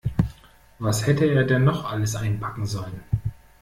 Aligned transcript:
Was 0.79 1.05
hätte 1.05 1.25
er 1.25 1.43
denn 1.43 1.63
noch 1.63 1.85
alles 1.91 2.15
einpacken 2.15 2.65
sollen? 2.65 3.03